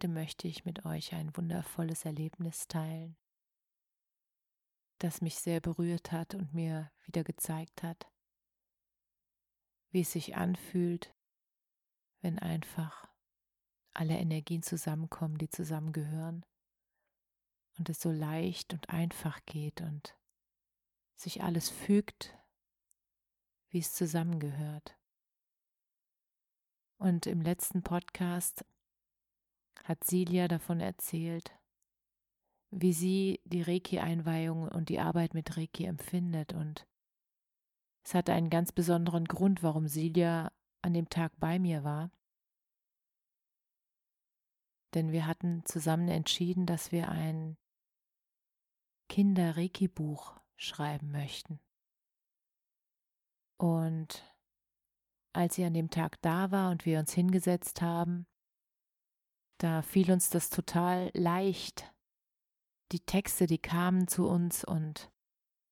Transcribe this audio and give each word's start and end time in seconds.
Heute 0.00 0.14
möchte 0.14 0.48
ich 0.48 0.64
mit 0.64 0.86
euch 0.86 1.12
ein 1.12 1.36
wundervolles 1.36 2.06
Erlebnis 2.06 2.66
teilen, 2.68 3.18
das 4.96 5.20
mich 5.20 5.34
sehr 5.34 5.60
berührt 5.60 6.10
hat 6.10 6.34
und 6.34 6.54
mir 6.54 6.90
wieder 7.04 7.22
gezeigt 7.22 7.82
hat, 7.82 8.10
wie 9.90 10.00
es 10.00 10.12
sich 10.12 10.36
anfühlt, 10.36 11.14
wenn 12.22 12.38
einfach 12.38 13.10
alle 13.92 14.16
Energien 14.16 14.62
zusammenkommen, 14.62 15.36
die 15.36 15.50
zusammengehören 15.50 16.46
und 17.76 17.90
es 17.90 18.00
so 18.00 18.10
leicht 18.10 18.72
und 18.72 18.88
einfach 18.88 19.44
geht 19.44 19.82
und 19.82 20.16
sich 21.14 21.42
alles 21.42 21.68
fügt, 21.68 22.34
wie 23.68 23.80
es 23.80 23.92
zusammengehört. 23.92 24.98
Und 26.96 27.26
im 27.26 27.42
letzten 27.42 27.82
Podcast 27.82 28.64
hat 29.84 30.04
Silja 30.04 30.48
davon 30.48 30.80
erzählt, 30.80 31.52
wie 32.70 32.92
sie 32.92 33.40
die 33.44 33.62
Reiki-Einweihung 33.62 34.68
und 34.68 34.88
die 34.88 35.00
Arbeit 35.00 35.34
mit 35.34 35.56
Reiki 35.56 35.84
empfindet. 35.84 36.52
Und 36.52 36.86
es 38.04 38.14
hatte 38.14 38.32
einen 38.32 38.50
ganz 38.50 38.72
besonderen 38.72 39.24
Grund, 39.24 39.62
warum 39.62 39.88
Silja 39.88 40.52
an 40.82 40.94
dem 40.94 41.08
Tag 41.08 41.32
bei 41.38 41.58
mir 41.58 41.84
war. 41.84 42.10
Denn 44.94 45.12
wir 45.12 45.26
hatten 45.26 45.64
zusammen 45.64 46.08
entschieden, 46.08 46.66
dass 46.66 46.90
wir 46.90 47.08
ein 47.08 47.56
Kinder-Reiki-Buch 49.08 50.40
schreiben 50.56 51.10
möchten. 51.10 51.60
Und 53.56 54.24
als 55.32 55.56
sie 55.56 55.64
an 55.64 55.74
dem 55.74 55.90
Tag 55.90 56.20
da 56.22 56.50
war 56.50 56.70
und 56.70 56.86
wir 56.86 56.98
uns 56.98 57.12
hingesetzt 57.12 57.82
haben, 57.82 58.26
da 59.62 59.82
fiel 59.82 60.10
uns 60.10 60.30
das 60.30 60.48
total 60.48 61.10
leicht. 61.12 61.92
Die 62.92 63.00
Texte, 63.00 63.46
die 63.46 63.58
kamen 63.58 64.08
zu 64.08 64.26
uns 64.26 64.64
und 64.64 65.10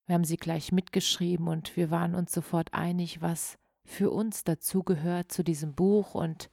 wir 0.07 0.15
haben 0.15 0.25
sie 0.25 0.37
gleich 0.37 0.73
mitgeschrieben 0.73 1.49
und 1.49 1.75
wir 1.77 1.91
waren 1.91 2.15
uns 2.15 2.33
sofort 2.33 2.75
einig, 2.75 3.23
was 3.23 3.59
für 3.85 4.11
uns 4.11 4.45
dazugehört 4.45 5.33
zu 5.33 5.43
diesem 5.43 5.75
Buch 5.75 6.15
und 6.15 6.51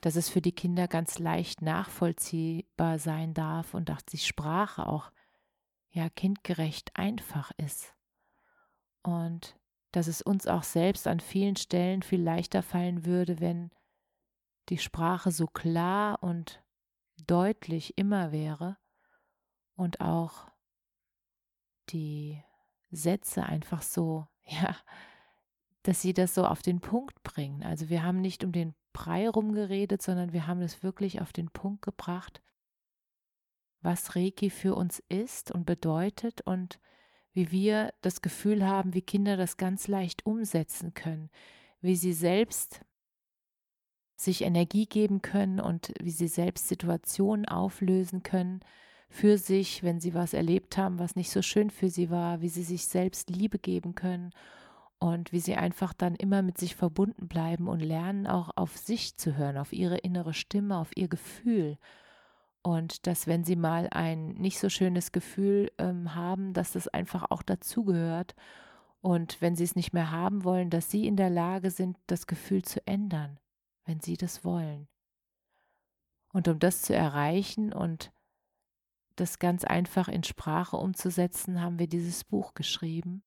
dass 0.00 0.16
es 0.16 0.28
für 0.28 0.42
die 0.42 0.54
Kinder 0.54 0.88
ganz 0.88 1.18
leicht 1.18 1.62
nachvollziehbar 1.62 2.98
sein 2.98 3.34
darf 3.34 3.72
und 3.72 3.88
dass 3.88 4.04
die 4.04 4.18
Sprache 4.18 4.86
auch 4.86 5.12
ja 5.90 6.10
kindgerecht 6.10 6.96
einfach 6.96 7.52
ist. 7.56 7.94
Und 9.02 9.56
dass 9.92 10.08
es 10.08 10.22
uns 10.22 10.48
auch 10.48 10.64
selbst 10.64 11.06
an 11.06 11.20
vielen 11.20 11.54
Stellen 11.54 12.02
viel 12.02 12.20
leichter 12.20 12.62
fallen 12.62 13.04
würde, 13.04 13.40
wenn 13.40 13.70
die 14.68 14.78
Sprache 14.78 15.30
so 15.30 15.46
klar 15.46 16.20
und 16.20 16.63
deutlich 17.26 17.96
immer 17.96 18.32
wäre 18.32 18.76
und 19.76 20.00
auch 20.00 20.50
die 21.90 22.42
Sätze 22.90 23.44
einfach 23.44 23.82
so, 23.82 24.26
ja, 24.44 24.76
dass 25.82 26.00
sie 26.00 26.14
das 26.14 26.34
so 26.34 26.46
auf 26.46 26.62
den 26.62 26.80
Punkt 26.80 27.22
bringen. 27.22 27.62
Also 27.62 27.88
wir 27.88 28.02
haben 28.02 28.20
nicht 28.20 28.42
um 28.44 28.52
den 28.52 28.74
Brei 28.92 29.28
rumgeredet, 29.28 30.00
sondern 30.00 30.32
wir 30.32 30.46
haben 30.46 30.62
es 30.62 30.82
wirklich 30.82 31.20
auf 31.20 31.32
den 31.32 31.50
Punkt 31.50 31.82
gebracht, 31.82 32.42
was 33.80 34.16
Reiki 34.16 34.48
für 34.48 34.74
uns 34.74 35.02
ist 35.08 35.50
und 35.50 35.66
bedeutet 35.66 36.40
und 36.42 36.80
wie 37.32 37.50
wir 37.50 37.92
das 38.00 38.22
Gefühl 38.22 38.64
haben, 38.64 38.94
wie 38.94 39.02
Kinder 39.02 39.36
das 39.36 39.56
ganz 39.56 39.88
leicht 39.88 40.24
umsetzen 40.24 40.94
können, 40.94 41.28
wie 41.80 41.96
sie 41.96 42.12
selbst 42.12 42.80
sich 44.16 44.42
Energie 44.42 44.86
geben 44.86 45.22
können 45.22 45.60
und 45.60 45.92
wie 46.00 46.10
sie 46.10 46.28
selbst 46.28 46.68
Situationen 46.68 47.46
auflösen 47.46 48.22
können 48.22 48.60
für 49.08 49.38
sich, 49.38 49.82
wenn 49.82 50.00
sie 50.00 50.14
was 50.14 50.34
erlebt 50.34 50.76
haben, 50.76 50.98
was 50.98 51.16
nicht 51.16 51.30
so 51.30 51.42
schön 51.42 51.70
für 51.70 51.88
sie 51.88 52.10
war, 52.10 52.40
wie 52.40 52.48
sie 52.48 52.62
sich 52.62 52.86
selbst 52.86 53.30
Liebe 53.30 53.58
geben 53.58 53.94
können 53.94 54.30
und 54.98 55.32
wie 55.32 55.40
sie 55.40 55.54
einfach 55.54 55.92
dann 55.92 56.14
immer 56.14 56.42
mit 56.42 56.58
sich 56.58 56.76
verbunden 56.76 57.28
bleiben 57.28 57.68
und 57.68 57.80
lernen 57.80 58.26
auch 58.26 58.50
auf 58.56 58.76
sich 58.76 59.16
zu 59.16 59.36
hören, 59.36 59.56
auf 59.56 59.72
ihre 59.72 59.98
innere 59.98 60.34
Stimme, 60.34 60.78
auf 60.78 60.90
ihr 60.96 61.08
Gefühl. 61.08 61.78
Und 62.62 63.06
dass 63.06 63.26
wenn 63.26 63.44
sie 63.44 63.56
mal 63.56 63.88
ein 63.90 64.28
nicht 64.28 64.58
so 64.58 64.68
schönes 64.68 65.12
Gefühl 65.12 65.70
ähm, 65.78 66.14
haben, 66.14 66.54
dass 66.54 66.72
das 66.72 66.88
einfach 66.88 67.26
auch 67.30 67.42
dazugehört. 67.42 68.34
Und 69.02 69.42
wenn 69.42 69.54
sie 69.54 69.64
es 69.64 69.76
nicht 69.76 69.92
mehr 69.92 70.10
haben 70.10 70.44
wollen, 70.44 70.70
dass 70.70 70.90
sie 70.90 71.06
in 71.06 71.16
der 71.16 71.28
Lage 71.28 71.70
sind, 71.70 71.98
das 72.06 72.26
Gefühl 72.26 72.62
zu 72.62 72.84
ändern 72.86 73.38
wenn 73.84 74.00
sie 74.00 74.16
das 74.16 74.44
wollen. 74.44 74.88
Und 76.32 76.48
um 76.48 76.58
das 76.58 76.82
zu 76.82 76.94
erreichen 76.94 77.72
und 77.72 78.12
das 79.16 79.38
ganz 79.38 79.64
einfach 79.64 80.08
in 80.08 80.24
Sprache 80.24 80.76
umzusetzen, 80.76 81.60
haben 81.60 81.78
wir 81.78 81.86
dieses 81.86 82.24
Buch 82.24 82.54
geschrieben. 82.54 83.22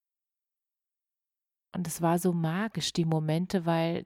Und 1.74 1.88
es 1.88 2.02
war 2.02 2.20
so 2.20 2.34
magisch, 2.34 2.92
die 2.92 3.06
Momente, 3.06 3.66
weil 3.66 4.06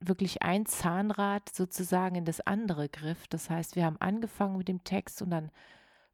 wirklich 0.00 0.42
ein 0.42 0.66
Zahnrad 0.66 1.48
sozusagen 1.54 2.16
in 2.16 2.24
das 2.24 2.40
andere 2.40 2.88
griff. 2.88 3.26
Das 3.28 3.50
heißt, 3.50 3.76
wir 3.76 3.84
haben 3.84 4.00
angefangen 4.00 4.58
mit 4.58 4.68
dem 4.68 4.84
Text 4.84 5.22
und 5.22 5.30
dann 5.30 5.50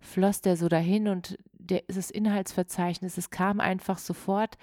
floss 0.00 0.41
der 0.41 0.56
so 0.56 0.69
dahin 0.69 1.08
und 1.08 1.38
der, 1.52 1.82
das 1.88 2.10
Inhaltsverzeichnis, 2.10 3.16
es 3.16 3.31
kam 3.31 3.60
einfach 3.60 3.98
sofort, 3.98 4.56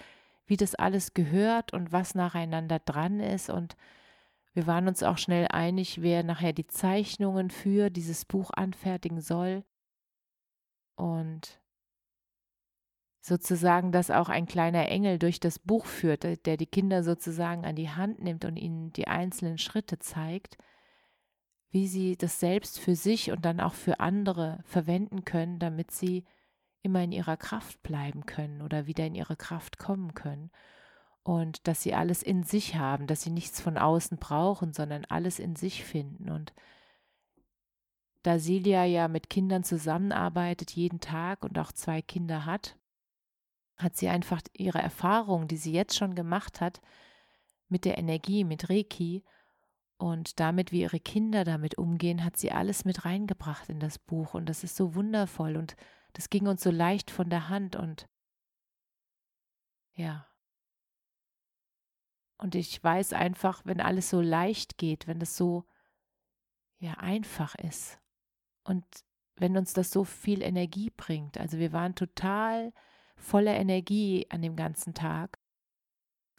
wie 0.45 0.57
das 0.57 0.75
alles 0.75 1.13
gehört 1.13 1.73
und 1.73 1.91
was 1.91 2.15
nacheinander 2.15 2.79
dran 2.79 3.19
ist 3.19 3.49
und 3.49 3.75
wir 4.53 4.67
waren 4.67 4.87
uns 4.87 5.01
auch 5.03 5.17
schnell 5.17 5.47
einig, 5.47 6.01
wer 6.01 6.23
nachher 6.23 6.53
die 6.53 6.67
Zeichnungen 6.67 7.49
für 7.49 7.89
dieses 7.89 8.25
Buch 8.25 8.51
anfertigen 8.53 9.21
soll. 9.21 9.63
Und 10.95 11.61
sozusagen, 13.21 13.91
dass 13.91 14.11
auch 14.11 14.29
ein 14.29 14.47
kleiner 14.47 14.89
Engel 14.89 15.19
durch 15.19 15.39
das 15.39 15.59
Buch 15.59 15.85
führt, 15.85 16.45
der 16.45 16.57
die 16.57 16.65
Kinder 16.65 17.03
sozusagen 17.03 17.65
an 17.65 17.75
die 17.75 17.89
Hand 17.89 18.21
nimmt 18.21 18.43
und 18.45 18.57
ihnen 18.57 18.91
die 18.93 19.07
einzelnen 19.07 19.57
Schritte 19.57 19.99
zeigt, 19.99 20.57
wie 21.69 21.87
sie 21.87 22.17
das 22.17 22.39
selbst 22.39 22.79
für 22.79 22.95
sich 22.95 23.31
und 23.31 23.45
dann 23.45 23.61
auch 23.61 23.73
für 23.73 24.01
andere 24.01 24.59
verwenden 24.65 25.23
können, 25.23 25.59
damit 25.59 25.91
sie 25.91 26.25
immer 26.81 27.03
in 27.03 27.13
ihrer 27.13 27.37
Kraft 27.37 27.81
bleiben 27.83 28.25
können 28.25 28.61
oder 28.61 28.87
wieder 28.87 29.05
in 29.05 29.15
ihre 29.15 29.37
Kraft 29.37 29.77
kommen 29.77 30.13
können 30.13 30.51
und 31.23 31.67
dass 31.67 31.83
sie 31.83 31.93
alles 31.93 32.23
in 32.23 32.43
sich 32.43 32.75
haben, 32.75 33.07
dass 33.07 33.21
sie 33.21 33.29
nichts 33.29 33.61
von 33.61 33.77
außen 33.77 34.17
brauchen, 34.17 34.73
sondern 34.73 35.05
alles 35.05 35.39
in 35.39 35.55
sich 35.55 35.83
finden. 35.83 36.29
Und 36.29 36.53
da 38.23 38.39
Silja 38.39 38.85
ja 38.85 39.07
mit 39.07 39.29
Kindern 39.29 39.63
zusammenarbeitet 39.63 40.71
jeden 40.71 40.99
Tag 40.99 41.43
und 41.43 41.57
auch 41.59 41.71
zwei 41.71 42.01
Kinder 42.01 42.45
hat, 42.45 42.77
hat 43.77 43.97
sie 43.97 44.09
einfach 44.09 44.41
ihre 44.53 44.79
Erfahrungen, 44.79 45.47
die 45.47 45.57
sie 45.57 45.71
jetzt 45.71 45.95
schon 45.95 46.15
gemacht 46.15 46.61
hat, 46.61 46.81
mit 47.67 47.85
der 47.85 47.97
Energie, 47.97 48.43
mit 48.43 48.69
Reiki 48.69 49.23
und 49.97 50.39
damit, 50.39 50.71
wie 50.71 50.81
ihre 50.81 50.99
Kinder 50.99 51.43
damit 51.43 51.77
umgehen, 51.77 52.23
hat 52.23 52.37
sie 52.37 52.51
alles 52.51 52.85
mit 52.85 53.05
reingebracht 53.05 53.69
in 53.69 53.79
das 53.79 53.97
Buch. 53.97 54.33
Und 54.33 54.47
das 54.47 54.63
ist 54.63 54.75
so 54.75 54.95
wundervoll 54.95 55.55
und 55.55 55.75
das 56.13 56.29
ging 56.29 56.47
uns 56.47 56.61
so 56.61 56.71
leicht 56.71 57.11
von 57.11 57.29
der 57.29 57.49
Hand 57.49 57.75
und 57.75 58.07
ja, 59.93 60.27
und 62.41 62.55
ich 62.55 62.83
weiß 62.83 63.13
einfach, 63.13 63.61
wenn 63.65 63.79
alles 63.79 64.09
so 64.09 64.19
leicht 64.19 64.77
geht, 64.77 65.07
wenn 65.07 65.21
es 65.21 65.37
so 65.37 65.63
ja 66.79 66.95
einfach 66.95 67.53
ist 67.55 67.99
und 68.63 68.83
wenn 69.35 69.55
uns 69.55 69.73
das 69.73 69.91
so 69.91 70.03
viel 70.03 70.41
Energie 70.41 70.89
bringt. 70.89 71.37
Also 71.37 71.59
wir 71.59 71.71
waren 71.71 71.93
total 71.93 72.73
voller 73.15 73.53
Energie 73.53 74.25
an 74.29 74.41
dem 74.41 74.55
ganzen 74.55 74.95
Tag 74.95 75.39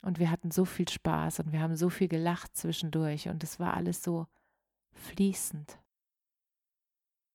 und 0.03 0.19
wir 0.19 0.31
hatten 0.31 0.51
so 0.51 0.65
viel 0.65 0.89
Spaß 0.89 1.39
und 1.39 1.53
wir 1.53 1.61
haben 1.61 1.77
so 1.77 1.89
viel 1.89 2.09
gelacht 2.09 2.57
zwischendurch 2.57 3.29
und 3.29 3.45
es 3.45 3.61
war 3.61 3.75
alles 3.75 4.03
so 4.03 4.27
fließend. 4.91 5.79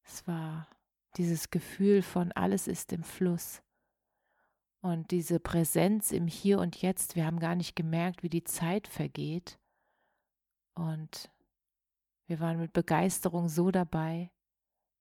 Es 0.04 0.28
war 0.28 0.68
dieses 1.16 1.50
Gefühl 1.52 2.02
von 2.02 2.34
alles 2.34 2.68
ist 2.68 2.92
im 2.92 3.04
Fluss. 3.04 3.62
Und 4.88 5.12
diese 5.12 5.42
Präsenz 5.42 6.13
im 6.13 6.28
Hier 6.28 6.60
und 6.60 6.81
Jetzt, 6.81 7.18
wir 7.18 7.25
haben 7.25 7.42
gar 7.42 7.56
nicht 7.56 7.75
gemerkt, 7.75 8.24
wie 8.24 8.30
die 8.30 8.45
Zeit 8.45 8.88
vergeht. 8.88 9.60
Und 10.75 11.30
wir 12.28 12.39
waren 12.39 12.57
mit 12.57 12.72
Begeisterung 12.72 13.50
so 13.50 13.69
dabei, 13.69 14.31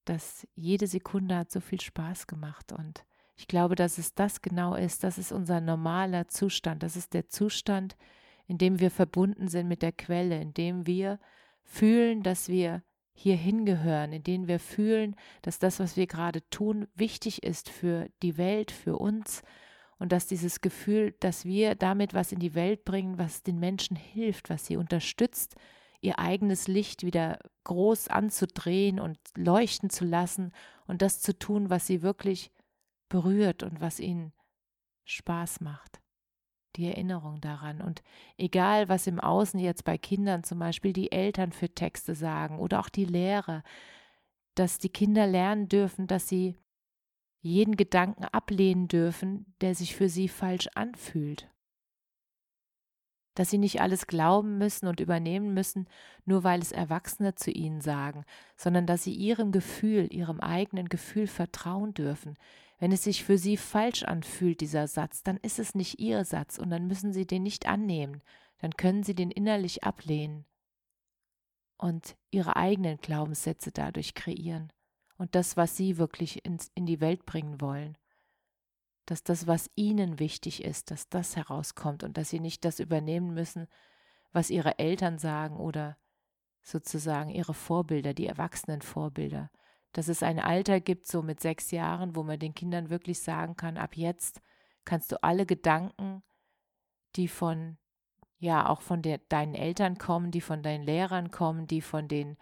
dass 0.04 0.44
jede 0.56 0.88
Sekunde 0.88 1.36
hat 1.36 1.52
so 1.52 1.60
viel 1.60 1.80
Spaß 1.80 2.26
gemacht. 2.26 2.72
Und 2.72 3.04
ich 3.36 3.46
glaube, 3.46 3.76
dass 3.76 3.96
es 3.96 4.12
das 4.12 4.42
genau 4.42 4.74
ist. 4.74 5.04
Das 5.04 5.18
ist 5.18 5.30
unser 5.30 5.60
normaler 5.60 6.26
Zustand. 6.26 6.82
Das 6.82 6.96
ist 6.96 7.14
der 7.14 7.28
Zustand, 7.28 7.96
in 8.48 8.58
dem 8.58 8.80
wir 8.80 8.90
verbunden 8.90 9.46
sind 9.46 9.68
mit 9.68 9.82
der 9.82 9.92
Quelle, 9.92 10.40
in 10.40 10.52
dem 10.52 10.88
wir 10.88 11.20
fühlen, 11.62 12.24
dass 12.24 12.48
wir 12.48 12.82
hier 13.12 13.36
hingehören, 13.36 14.12
in 14.12 14.24
dem 14.24 14.48
wir 14.48 14.58
fühlen, 14.58 15.14
dass 15.42 15.60
das, 15.60 15.78
was 15.78 15.96
wir 15.96 16.08
gerade 16.08 16.42
tun, 16.50 16.88
wichtig 16.96 17.44
ist 17.44 17.68
für 17.68 18.10
die 18.24 18.36
Welt, 18.36 18.72
für 18.72 18.96
uns 18.96 19.44
und 19.98 20.12
dass 20.12 20.26
dieses 20.26 20.60
Gefühl, 20.60 21.14
dass 21.20 21.44
wir 21.44 21.74
damit 21.74 22.14
was 22.14 22.32
in 22.32 22.38
die 22.38 22.54
Welt 22.54 22.84
bringen, 22.84 23.18
was 23.18 23.42
den 23.42 23.58
Menschen 23.58 23.96
hilft, 23.96 24.50
was 24.50 24.66
sie 24.66 24.76
unterstützt, 24.76 25.56
ihr 26.00 26.18
eigenes 26.18 26.68
Licht 26.68 27.02
wieder 27.02 27.38
groß 27.64 28.08
anzudrehen 28.08 29.00
und 29.00 29.18
leuchten 29.36 29.90
zu 29.90 30.04
lassen 30.04 30.52
und 30.86 31.02
das 31.02 31.20
zu 31.20 31.38
tun, 31.38 31.70
was 31.70 31.86
sie 31.86 32.02
wirklich 32.02 32.52
berührt 33.08 33.62
und 33.62 33.80
was 33.80 34.00
ihnen 34.00 34.32
Spaß 35.04 35.60
macht. 35.60 36.00
Die 36.76 36.86
Erinnerung 36.86 37.40
daran. 37.40 37.80
Und 37.80 38.02
egal, 38.36 38.88
was 38.90 39.06
im 39.06 39.18
Außen 39.18 39.58
jetzt 39.58 39.84
bei 39.84 39.96
Kindern 39.96 40.44
zum 40.44 40.58
Beispiel 40.58 40.92
die 40.92 41.10
Eltern 41.10 41.52
für 41.52 41.70
Texte 41.70 42.14
sagen 42.14 42.58
oder 42.58 42.80
auch 42.80 42.90
die 42.90 43.06
Lehrer, 43.06 43.62
dass 44.54 44.78
die 44.78 44.90
Kinder 44.90 45.26
lernen 45.26 45.68
dürfen, 45.68 46.06
dass 46.06 46.28
sie 46.28 46.56
jeden 47.46 47.76
Gedanken 47.76 48.24
ablehnen 48.24 48.88
dürfen, 48.88 49.54
der 49.60 49.74
sich 49.74 49.96
für 49.96 50.08
sie 50.08 50.28
falsch 50.28 50.68
anfühlt. 50.74 51.50
Dass 53.34 53.50
sie 53.50 53.58
nicht 53.58 53.80
alles 53.80 54.06
glauben 54.06 54.58
müssen 54.58 54.86
und 54.86 55.00
übernehmen 55.00 55.54
müssen, 55.54 55.88
nur 56.24 56.42
weil 56.42 56.60
es 56.60 56.72
Erwachsene 56.72 57.34
zu 57.34 57.50
ihnen 57.50 57.80
sagen, 57.80 58.24
sondern 58.56 58.86
dass 58.86 59.04
sie 59.04 59.14
ihrem 59.14 59.52
Gefühl, 59.52 60.12
ihrem 60.12 60.40
eigenen 60.40 60.88
Gefühl 60.88 61.26
vertrauen 61.26 61.92
dürfen. 61.94 62.36
Wenn 62.78 62.92
es 62.92 63.04
sich 63.04 63.24
für 63.24 63.38
sie 63.38 63.56
falsch 63.56 64.02
anfühlt, 64.02 64.60
dieser 64.60 64.86
Satz, 64.86 65.22
dann 65.22 65.36
ist 65.38 65.58
es 65.58 65.74
nicht 65.74 65.98
ihr 65.98 66.24
Satz 66.24 66.58
und 66.58 66.70
dann 66.70 66.86
müssen 66.86 67.12
sie 67.12 67.26
den 67.26 67.42
nicht 67.42 67.66
annehmen, 67.66 68.22
dann 68.58 68.72
können 68.72 69.02
sie 69.02 69.14
den 69.14 69.30
innerlich 69.30 69.84
ablehnen 69.84 70.46
und 71.78 72.16
ihre 72.30 72.56
eigenen 72.56 72.96
Glaubenssätze 72.98 73.70
dadurch 73.70 74.14
kreieren 74.14 74.72
und 75.18 75.34
das, 75.34 75.56
was 75.56 75.76
sie 75.76 75.98
wirklich 75.98 76.44
ins, 76.44 76.70
in 76.74 76.86
die 76.86 77.00
Welt 77.00 77.26
bringen 77.26 77.60
wollen. 77.60 77.96
Dass 79.06 79.22
das, 79.22 79.46
was 79.46 79.70
ihnen 79.76 80.18
wichtig 80.18 80.64
ist, 80.64 80.90
dass 80.90 81.08
das 81.08 81.36
herauskommt 81.36 82.02
und 82.02 82.16
dass 82.16 82.30
sie 82.30 82.40
nicht 82.40 82.64
das 82.64 82.80
übernehmen 82.80 83.34
müssen, 83.34 83.68
was 84.32 84.50
ihre 84.50 84.78
Eltern 84.78 85.18
sagen 85.18 85.56
oder 85.56 85.96
sozusagen 86.62 87.30
ihre 87.30 87.54
Vorbilder, 87.54 88.12
die 88.12 88.26
erwachsenen 88.26 88.82
Vorbilder. 88.82 89.50
Dass 89.92 90.08
es 90.08 90.22
ein 90.22 90.40
Alter 90.40 90.80
gibt, 90.80 91.06
so 91.06 91.22
mit 91.22 91.40
sechs 91.40 91.70
Jahren, 91.70 92.16
wo 92.16 92.22
man 92.22 92.38
den 92.38 92.54
Kindern 92.54 92.90
wirklich 92.90 93.20
sagen 93.20 93.56
kann, 93.56 93.78
ab 93.78 93.96
jetzt 93.96 94.42
kannst 94.84 95.12
du 95.12 95.22
alle 95.22 95.46
Gedanken, 95.46 96.22
die 97.14 97.28
von, 97.28 97.78
ja, 98.38 98.68
auch 98.68 98.82
von 98.82 99.00
der, 99.00 99.18
deinen 99.28 99.54
Eltern 99.54 99.96
kommen, 99.96 100.32
die 100.32 100.40
von 100.40 100.62
deinen 100.62 100.84
Lehrern 100.84 101.30
kommen, 101.30 101.66
die 101.66 101.80
von 101.80 102.08
den 102.08 102.36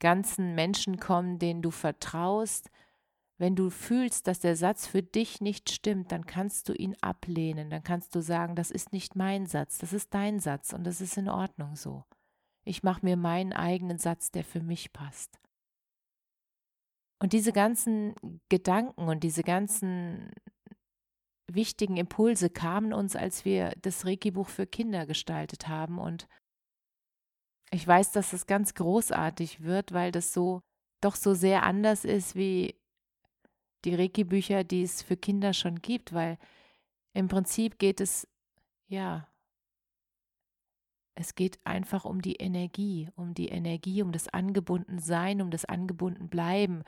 ganzen 0.00 0.54
Menschen 0.54 0.98
kommen, 0.98 1.38
denen 1.38 1.62
du 1.62 1.70
vertraust. 1.70 2.70
Wenn 3.38 3.54
du 3.54 3.70
fühlst, 3.70 4.26
dass 4.26 4.40
der 4.40 4.56
Satz 4.56 4.86
für 4.86 5.02
dich 5.02 5.40
nicht 5.40 5.70
stimmt, 5.70 6.10
dann 6.10 6.26
kannst 6.26 6.68
du 6.68 6.72
ihn 6.72 6.96
ablehnen. 7.00 7.68
Dann 7.70 7.82
kannst 7.82 8.14
du 8.14 8.20
sagen, 8.20 8.56
das 8.56 8.70
ist 8.70 8.92
nicht 8.92 9.14
mein 9.14 9.46
Satz, 9.46 9.78
das 9.78 9.92
ist 9.92 10.14
dein 10.14 10.40
Satz 10.40 10.72
und 10.72 10.84
das 10.84 11.00
ist 11.00 11.16
in 11.16 11.28
Ordnung 11.28 11.76
so. 11.76 12.04
Ich 12.64 12.82
mache 12.82 13.04
mir 13.04 13.16
meinen 13.16 13.52
eigenen 13.52 13.98
Satz, 13.98 14.30
der 14.30 14.42
für 14.42 14.62
mich 14.62 14.92
passt. 14.92 15.38
Und 17.18 17.32
diese 17.32 17.52
ganzen 17.52 18.14
Gedanken 18.48 19.08
und 19.08 19.22
diese 19.22 19.42
ganzen 19.42 20.30
wichtigen 21.50 21.96
Impulse 21.96 22.50
kamen 22.50 22.92
uns, 22.92 23.16
als 23.16 23.44
wir 23.44 23.72
das 23.82 24.04
Reiki-Buch 24.04 24.48
für 24.48 24.66
Kinder 24.66 25.06
gestaltet 25.06 25.68
haben 25.68 25.98
und 25.98 26.26
ich 27.76 27.86
weiß, 27.86 28.12
dass 28.12 28.32
es 28.32 28.46
ganz 28.46 28.72
großartig 28.72 29.62
wird, 29.62 29.92
weil 29.92 30.10
das 30.10 30.32
so 30.32 30.62
doch 31.02 31.14
so 31.14 31.34
sehr 31.34 31.62
anders 31.62 32.06
ist 32.06 32.34
wie 32.34 32.74
die 33.84 33.94
Reiki-Bücher, 33.94 34.64
die 34.64 34.82
es 34.82 35.02
für 35.02 35.18
Kinder 35.18 35.52
schon 35.52 35.82
gibt, 35.82 36.14
weil 36.14 36.38
im 37.12 37.28
Prinzip 37.28 37.78
geht 37.78 38.00
es, 38.00 38.26
ja, 38.88 39.28
es 41.14 41.34
geht 41.34 41.60
einfach 41.64 42.06
um 42.06 42.22
die 42.22 42.36
Energie, 42.36 43.10
um 43.14 43.34
die 43.34 43.48
Energie, 43.48 44.00
um 44.02 44.10
das 44.10 44.28
Angebundensein, 44.28 45.42
um 45.42 45.50
das 45.50 45.66
Angebundenbleiben. 45.66 46.82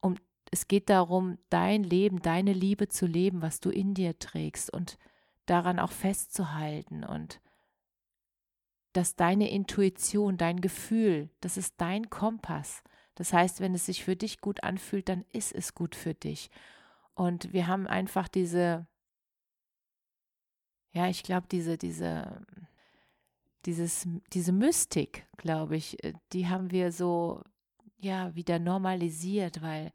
Um, 0.00 0.16
es 0.50 0.68
geht 0.68 0.90
darum, 0.90 1.38
dein 1.48 1.82
Leben, 1.82 2.20
deine 2.20 2.52
Liebe 2.52 2.88
zu 2.88 3.06
leben, 3.06 3.40
was 3.40 3.60
du 3.60 3.70
in 3.70 3.94
dir 3.94 4.18
trägst 4.18 4.70
und 4.70 4.98
daran 5.46 5.78
auch 5.78 5.92
festzuhalten 5.92 7.04
und 7.04 7.40
dass 8.94 9.16
deine 9.16 9.50
Intuition, 9.50 10.36
dein 10.36 10.60
Gefühl, 10.60 11.28
das 11.40 11.56
ist 11.56 11.74
dein 11.78 12.10
Kompass. 12.10 12.82
Das 13.16 13.32
heißt, 13.32 13.60
wenn 13.60 13.74
es 13.74 13.86
sich 13.86 14.04
für 14.04 14.16
dich 14.16 14.40
gut 14.40 14.62
anfühlt, 14.64 15.08
dann 15.08 15.24
ist 15.32 15.52
es 15.52 15.74
gut 15.74 15.94
für 15.94 16.14
dich. 16.14 16.50
Und 17.14 17.52
wir 17.52 17.66
haben 17.66 17.86
einfach 17.86 18.28
diese, 18.28 18.86
ja, 20.92 21.08
ich 21.08 21.22
glaube, 21.22 21.46
diese, 21.50 21.76
diese, 21.76 22.44
dieses, 23.66 24.08
diese 24.32 24.52
Mystik, 24.52 25.26
glaube 25.36 25.76
ich, 25.76 26.02
äh, 26.04 26.14
die 26.32 26.48
haben 26.48 26.70
wir 26.70 26.92
so, 26.92 27.42
ja, 27.98 28.34
wieder 28.34 28.58
normalisiert, 28.58 29.62
weil 29.62 29.92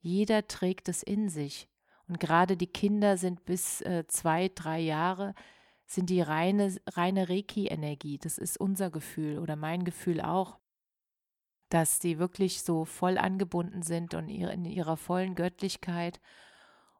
jeder 0.00 0.46
trägt 0.46 0.88
es 0.88 1.02
in 1.02 1.28
sich. 1.28 1.68
Und 2.08 2.20
gerade 2.20 2.56
die 2.56 2.66
Kinder 2.66 3.16
sind 3.16 3.44
bis 3.46 3.80
äh, 3.82 4.04
zwei, 4.06 4.50
drei 4.54 4.80
Jahre, 4.80 5.34
sind 5.86 6.10
die 6.10 6.20
reine, 6.20 6.74
reine 6.88 7.28
Reiki-Energie. 7.28 8.18
Das 8.18 8.38
ist 8.38 8.58
unser 8.58 8.90
Gefühl 8.90 9.38
oder 9.38 9.56
mein 9.56 9.84
Gefühl 9.84 10.20
auch, 10.20 10.58
dass 11.68 11.98
die 11.98 12.18
wirklich 12.18 12.62
so 12.62 12.84
voll 12.84 13.18
angebunden 13.18 13.82
sind 13.82 14.14
und 14.14 14.28
in 14.28 14.64
ihrer 14.64 14.96
vollen 14.96 15.34
Göttlichkeit 15.34 16.20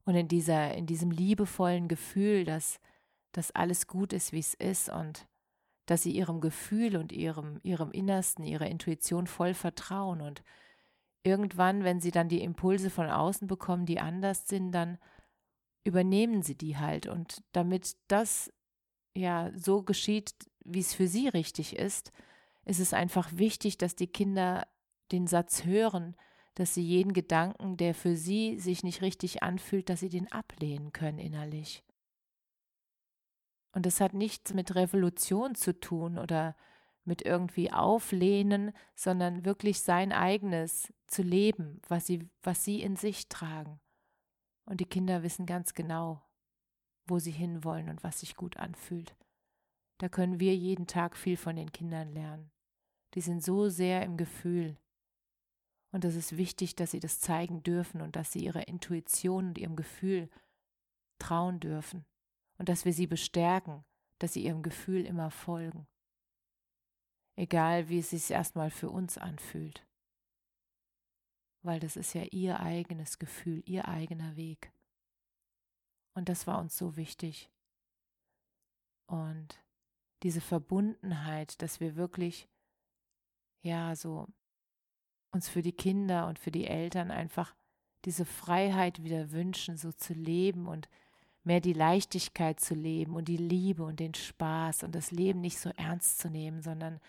und 0.04 0.14
in, 0.14 0.28
dieser, 0.28 0.74
in 0.74 0.86
diesem 0.86 1.10
liebevollen 1.10 1.88
Gefühl, 1.88 2.44
dass, 2.44 2.80
dass 3.32 3.50
alles 3.52 3.86
gut 3.86 4.12
ist, 4.12 4.32
wie 4.32 4.40
es 4.40 4.54
ist 4.54 4.88
und 4.90 5.26
dass 5.86 6.02
sie 6.02 6.12
ihrem 6.12 6.40
Gefühl 6.40 6.96
und 6.96 7.12
ihrem, 7.12 7.60
ihrem 7.62 7.90
Innersten, 7.90 8.44
ihrer 8.44 8.66
Intuition 8.66 9.26
voll 9.26 9.54
vertrauen. 9.54 10.22
Und 10.22 10.42
irgendwann, 11.22 11.84
wenn 11.84 12.00
sie 12.00 12.10
dann 12.10 12.28
die 12.28 12.42
Impulse 12.42 12.90
von 12.90 13.08
außen 13.08 13.48
bekommen, 13.48 13.86
die 13.86 14.00
anders 14.00 14.48
sind, 14.48 14.72
dann 14.72 14.98
übernehmen 15.84 16.42
sie 16.42 16.56
die 16.56 16.78
halt. 16.78 17.06
Und 17.06 17.42
damit 17.52 17.96
das 18.08 18.50
ja 19.14 19.50
so 19.56 19.82
geschieht, 19.82 20.34
wie 20.64 20.80
es 20.80 20.94
für 20.94 21.08
sie 21.08 21.28
richtig 21.28 21.76
ist, 21.76 22.12
ist 22.64 22.80
es 22.80 22.94
einfach 22.94 23.30
wichtig, 23.34 23.78
dass 23.78 23.94
die 23.94 24.06
Kinder 24.06 24.66
den 25.12 25.26
Satz 25.26 25.64
hören, 25.64 26.16
dass 26.54 26.74
sie 26.74 26.82
jeden 26.82 27.12
Gedanken, 27.12 27.76
der 27.76 27.94
für 27.94 28.16
sie 28.16 28.58
sich 28.58 28.82
nicht 28.82 29.02
richtig 29.02 29.42
anfühlt, 29.42 29.88
dass 29.88 30.00
sie 30.00 30.08
den 30.08 30.30
ablehnen 30.30 30.92
können 30.92 31.18
innerlich. 31.18 31.84
Und 33.72 33.86
das 33.86 34.00
hat 34.00 34.14
nichts 34.14 34.54
mit 34.54 34.74
Revolution 34.74 35.56
zu 35.56 35.78
tun 35.78 36.16
oder 36.16 36.56
mit 37.04 37.22
irgendwie 37.22 37.72
auflehnen, 37.72 38.72
sondern 38.94 39.44
wirklich 39.44 39.80
sein 39.80 40.12
eigenes 40.12 40.92
zu 41.06 41.22
leben, 41.22 41.82
was 41.88 42.06
sie, 42.06 42.28
was 42.42 42.64
sie 42.64 42.80
in 42.82 42.96
sich 42.96 43.28
tragen. 43.28 43.80
Und 44.64 44.80
die 44.80 44.86
Kinder 44.86 45.22
wissen 45.22 45.44
ganz 45.44 45.74
genau, 45.74 46.22
wo 47.06 47.18
sie 47.18 47.30
hinwollen 47.30 47.88
und 47.88 48.02
was 48.02 48.20
sich 48.20 48.36
gut 48.36 48.56
anfühlt. 48.56 49.14
Da 49.98 50.08
können 50.08 50.40
wir 50.40 50.56
jeden 50.56 50.86
Tag 50.86 51.16
viel 51.16 51.36
von 51.36 51.56
den 51.56 51.72
Kindern 51.72 52.12
lernen. 52.12 52.50
Die 53.14 53.20
sind 53.20 53.42
so 53.42 53.68
sehr 53.68 54.02
im 54.02 54.16
Gefühl. 54.16 54.76
Und 55.92 56.04
es 56.04 56.16
ist 56.16 56.36
wichtig, 56.36 56.74
dass 56.74 56.90
sie 56.90 57.00
das 57.00 57.20
zeigen 57.20 57.62
dürfen 57.62 58.00
und 58.00 58.16
dass 58.16 58.32
sie 58.32 58.44
ihrer 58.44 58.66
Intuition 58.66 59.48
und 59.48 59.58
ihrem 59.58 59.76
Gefühl 59.76 60.28
trauen 61.20 61.60
dürfen. 61.60 62.04
Und 62.58 62.68
dass 62.68 62.84
wir 62.84 62.92
sie 62.92 63.06
bestärken, 63.06 63.84
dass 64.18 64.32
sie 64.32 64.44
ihrem 64.44 64.62
Gefühl 64.62 65.06
immer 65.06 65.30
folgen. 65.30 65.86
Egal, 67.36 67.88
wie 67.88 67.98
es 67.98 68.10
sich 68.10 68.30
erstmal 68.30 68.70
für 68.70 68.90
uns 68.90 69.18
anfühlt. 69.18 69.86
Weil 71.62 71.80
das 71.80 71.96
ist 71.96 72.14
ja 72.14 72.22
ihr 72.30 72.60
eigenes 72.60 73.18
Gefühl, 73.18 73.62
ihr 73.66 73.88
eigener 73.88 74.36
Weg. 74.36 74.72
Und 76.14 76.28
das 76.28 76.46
war 76.46 76.58
uns 76.60 76.76
so 76.76 76.96
wichtig. 76.96 77.50
Und 79.06 79.60
diese 80.22 80.40
Verbundenheit, 80.40 81.60
dass 81.60 81.80
wir 81.80 81.96
wirklich, 81.96 82.48
ja, 83.60 83.94
so 83.94 84.28
uns 85.32 85.48
für 85.48 85.62
die 85.62 85.72
Kinder 85.72 86.26
und 86.28 86.38
für 86.38 86.50
die 86.50 86.66
Eltern 86.66 87.10
einfach 87.10 87.54
diese 88.04 88.24
Freiheit 88.24 89.02
wieder 89.02 89.32
wünschen, 89.32 89.76
so 89.76 89.92
zu 89.92 90.14
leben 90.14 90.68
und 90.68 90.88
mehr 91.42 91.60
die 91.60 91.72
Leichtigkeit 91.72 92.60
zu 92.60 92.74
leben 92.74 93.14
und 93.14 93.26
die 93.28 93.36
Liebe 93.36 93.82
und 93.84 94.00
den 94.00 94.14
Spaß 94.14 94.84
und 94.84 94.94
das 94.94 95.10
Leben 95.10 95.40
nicht 95.40 95.58
so 95.58 95.70
ernst 95.70 96.18
zu 96.18 96.30
nehmen, 96.30 96.62
sondern 96.62 97.00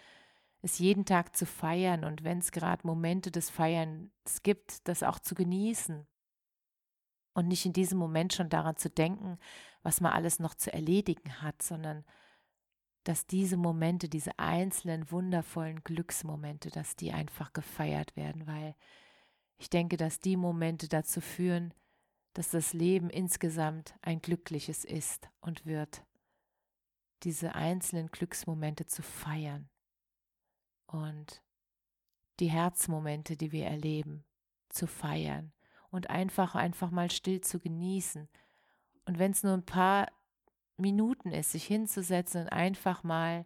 es 0.62 0.79
jeden 0.79 1.05
Tag 1.05 1.35
zu 1.35 1.45
feiern 1.45 2.03
und 2.03 2.24
wenn 2.24 2.39
es 2.39 2.51
gerade 2.51 2.85
Momente 2.85 3.31
des 3.31 3.50
Feierns 3.50 4.41
gibt, 4.43 4.88
das 4.88 5.03
auch 5.03 5.19
zu 5.19 5.35
genießen 5.35 6.07
und 7.36 7.50
nicht 7.50 7.65
in 7.65 7.74
diesem 7.74 8.00
Moment 8.00 8.34
schon 8.34 8.50
daran 8.50 8.77
zu 8.77 8.89
denken, 8.89 9.38
was 9.84 10.01
man 10.01 10.13
alles 10.13 10.39
noch 10.39 10.56
zu 10.56 10.74
erledigen 10.74 11.42
hat, 11.42 11.62
sondern 11.62 12.04
dass 13.04 13.27
diese 13.27 13.58
Momente, 13.58 14.10
diese 14.10 14.39
einzelnen 14.39 15.12
wundervollen 15.12 15.84
Glücksmomente, 15.84 16.72
dass 16.72 16.96
die 16.96 17.12
einfach 17.12 17.54
gefeiert 17.54 18.15
werden, 18.15 18.48
weil 18.48 18.74
ich 19.58 19.70
denke, 19.70 19.98
dass 19.98 20.20
die 20.20 20.38
Momente 20.38 20.88
dazu 20.88 21.22
führen, 21.22 21.74
dass 22.34 22.50
das 22.50 22.74
Leben 22.74 23.10
insgesamt 23.10 23.96
ein 24.01 24.22
glückliches 24.22 24.86
ist 24.86 25.30
und 25.42 25.65
wird, 25.65 26.04
diese 27.24 27.54
einzelnen 27.54 28.08
Glücksmomente 28.08 28.88
zu 28.88 29.04
feiern 29.04 29.70
und 30.88 31.44
die 32.39 32.50
Herzmomente, 32.50 33.38
die 33.38 33.51
wir 33.51 33.65
erleben, 33.65 34.25
zu 34.70 34.88
feiern 34.88 35.54
und 35.96 36.10
einfach, 36.10 36.56
einfach 36.56 36.92
mal 36.92 37.10
still 37.10 37.42
zu 37.42 37.60
genießen. 37.60 38.28
Und 39.06 39.20
wenn 39.20 39.32
es 39.32 39.44
nur 39.44 39.54
ein 39.54 39.66
paar 39.66 40.12
Minuten 40.78 41.32
ist, 41.32 41.52
sich 41.52 41.66
hinzusetzen 41.66 42.44
und 42.44 42.50
einfach 42.50 43.04
mal 43.04 43.46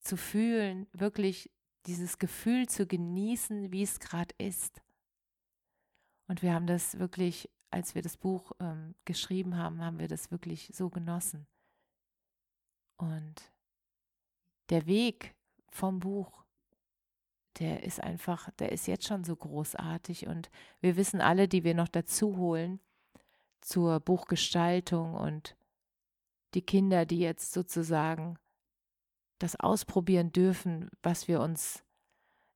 zu 0.00 0.16
fühlen, 0.16 0.86
wirklich 0.92 1.50
dieses 1.86 2.18
Gefühl 2.18 2.68
zu 2.68 2.86
genießen, 2.86 3.70
wie 3.72 3.82
es 3.82 4.00
gerade 4.00 4.34
ist. 4.38 4.82
Und 6.26 6.42
wir 6.42 6.52
haben 6.52 6.66
das 6.66 6.98
wirklich 6.98 7.48
als 7.76 7.94
wir 7.94 8.00
das 8.00 8.16
Buch 8.16 8.52
ähm, 8.58 8.94
geschrieben 9.04 9.58
haben, 9.58 9.84
haben 9.84 9.98
wir 9.98 10.08
das 10.08 10.30
wirklich 10.30 10.70
so 10.72 10.88
genossen. 10.88 11.46
Und 12.96 13.52
der 14.70 14.86
Weg 14.86 15.34
vom 15.68 16.00
Buch, 16.00 16.45
der 17.58 17.82
ist 17.82 18.02
einfach, 18.02 18.50
der 18.58 18.72
ist 18.72 18.86
jetzt 18.86 19.06
schon 19.06 19.24
so 19.24 19.34
großartig. 19.34 20.26
Und 20.26 20.50
wir 20.80 20.96
wissen 20.96 21.20
alle, 21.20 21.48
die 21.48 21.64
wir 21.64 21.74
noch 21.74 21.88
dazu 21.88 22.36
holen 22.36 22.80
zur 23.60 24.00
Buchgestaltung 24.00 25.14
und 25.14 25.56
die 26.54 26.62
Kinder, 26.62 27.06
die 27.06 27.18
jetzt 27.18 27.52
sozusagen 27.52 28.38
das 29.38 29.58
ausprobieren 29.58 30.32
dürfen, 30.32 30.90
was 31.02 31.28
wir 31.28 31.40
uns 31.40 31.82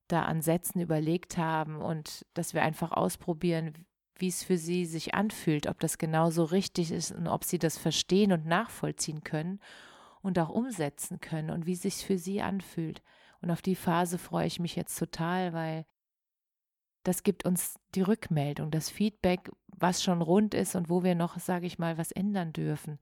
da 0.08 0.22
an 0.22 0.42
Sätzen 0.42 0.80
überlegt 0.80 1.36
haben 1.36 1.76
und 1.76 2.26
dass 2.34 2.54
wir 2.54 2.62
einfach 2.62 2.92
ausprobieren, 2.92 3.86
wie 4.16 4.28
es 4.28 4.42
für 4.42 4.58
sie 4.58 4.84
sich 4.84 5.14
anfühlt, 5.14 5.66
ob 5.66 5.80
das 5.80 5.98
genauso 5.98 6.44
richtig 6.44 6.90
ist 6.90 7.12
und 7.12 7.26
ob 7.26 7.44
sie 7.44 7.58
das 7.58 7.78
verstehen 7.78 8.32
und 8.32 8.46
nachvollziehen 8.46 9.24
können 9.24 9.60
und 10.22 10.38
auch 10.38 10.50
umsetzen 10.50 11.20
können 11.20 11.50
und 11.50 11.66
wie 11.66 11.72
es 11.72 11.82
sich 11.82 12.04
für 12.04 12.18
sie 12.18 12.42
anfühlt. 12.42 13.02
Und 13.40 13.50
auf 13.50 13.62
die 13.62 13.76
Phase 13.76 14.18
freue 14.18 14.46
ich 14.46 14.60
mich 14.60 14.76
jetzt 14.76 14.98
total, 14.98 15.52
weil 15.52 15.86
das 17.04 17.22
gibt 17.22 17.46
uns 17.46 17.78
die 17.94 18.02
Rückmeldung, 18.02 18.70
das 18.70 18.90
Feedback, 18.90 19.50
was 19.68 20.02
schon 20.02 20.20
rund 20.20 20.52
ist 20.54 20.74
und 20.74 20.90
wo 20.90 21.02
wir 21.02 21.14
noch, 21.14 21.38
sage 21.38 21.66
ich 21.66 21.78
mal, 21.78 21.96
was 21.96 22.12
ändern 22.12 22.52
dürfen. 22.52 22.98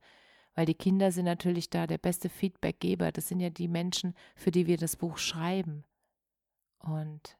Weil 0.55 0.65
die 0.65 0.75
Kinder 0.75 1.11
sind 1.11 1.25
natürlich 1.25 1.69
da 1.69 1.87
der 1.87 1.97
beste 1.97 2.29
Feedbackgeber. 2.29 3.11
Das 3.11 3.27
sind 3.27 3.39
ja 3.39 3.49
die 3.49 3.67
Menschen, 3.67 4.15
für 4.35 4.51
die 4.51 4.67
wir 4.67 4.77
das 4.77 4.95
Buch 4.95 5.17
schreiben. 5.17 5.83
Und 6.79 7.37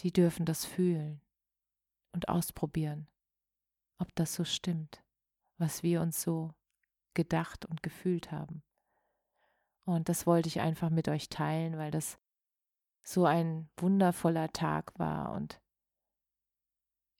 die 0.00 0.12
dürfen 0.12 0.44
das 0.44 0.64
fühlen 0.64 1.22
und 2.12 2.28
ausprobieren, 2.28 3.08
ob 3.98 4.14
das 4.14 4.34
so 4.34 4.44
stimmt, 4.44 5.02
was 5.56 5.82
wir 5.82 6.02
uns 6.02 6.20
so 6.20 6.52
gedacht 7.14 7.64
und 7.64 7.82
gefühlt 7.82 8.30
haben. 8.30 8.62
Und 9.86 10.08
das 10.08 10.26
wollte 10.26 10.48
ich 10.48 10.60
einfach 10.60 10.90
mit 10.90 11.08
euch 11.08 11.30
teilen, 11.30 11.78
weil 11.78 11.90
das 11.90 12.18
so 13.02 13.24
ein 13.24 13.70
wundervoller 13.76 14.52
Tag 14.52 14.98
war 14.98 15.32
und 15.32 15.60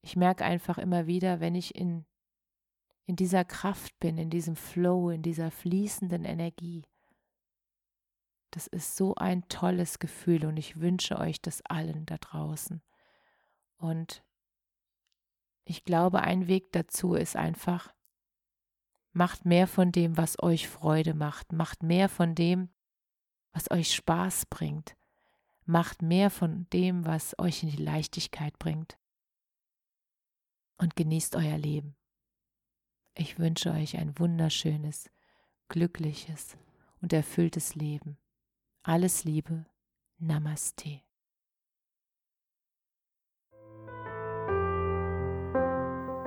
ich 0.02 0.14
merke 0.14 0.44
einfach 0.44 0.78
immer 0.78 1.08
wieder, 1.08 1.40
wenn 1.40 1.56
ich 1.56 1.74
in, 1.74 2.06
in 3.06 3.16
dieser 3.16 3.44
Kraft 3.44 3.98
bin, 3.98 4.18
in 4.18 4.30
diesem 4.30 4.54
Flow, 4.54 5.10
in 5.10 5.22
dieser 5.22 5.50
fließenden 5.50 6.24
Energie, 6.24 6.84
das 8.52 8.68
ist 8.68 8.96
so 8.96 9.16
ein 9.16 9.48
tolles 9.48 9.98
Gefühl 9.98 10.46
und 10.46 10.56
ich 10.58 10.80
wünsche 10.80 11.18
euch 11.18 11.42
das 11.42 11.60
allen 11.62 12.06
da 12.06 12.18
draußen. 12.18 12.82
Und 13.78 14.24
ich 15.64 15.84
glaube, 15.84 16.20
ein 16.20 16.46
Weg 16.46 16.70
dazu 16.70 17.14
ist 17.14 17.34
einfach, 17.34 17.92
macht 19.16 19.46
mehr 19.46 19.66
von 19.66 19.92
dem, 19.92 20.18
was 20.18 20.42
euch 20.42 20.68
Freude 20.68 21.14
macht, 21.14 21.50
macht 21.50 21.82
mehr 21.82 22.10
von 22.10 22.34
dem, 22.34 22.68
was 23.52 23.70
euch 23.70 23.94
Spaß 23.94 24.44
bringt, 24.44 24.94
macht 25.64 26.02
mehr 26.02 26.28
von 26.28 26.68
dem, 26.74 27.06
was 27.06 27.34
euch 27.38 27.62
in 27.62 27.70
die 27.70 27.82
Leichtigkeit 27.82 28.58
bringt 28.58 28.98
und 30.76 30.96
genießt 30.96 31.34
euer 31.34 31.56
Leben. 31.56 31.96
Ich 33.14 33.38
wünsche 33.38 33.72
euch 33.72 33.96
ein 33.96 34.18
wunderschönes, 34.18 35.08
glückliches 35.68 36.58
und 37.00 37.14
erfülltes 37.14 37.74
Leben. 37.74 38.18
Alles 38.82 39.24
Liebe, 39.24 39.64
Namaste. 40.18 41.00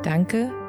Danke, 0.02 0.69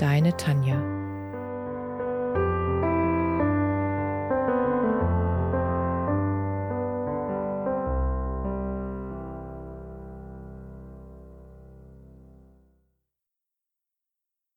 Deine 0.00 0.34
Tanja. 0.34 0.99